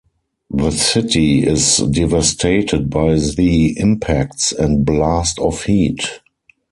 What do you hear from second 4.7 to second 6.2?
blast of heat.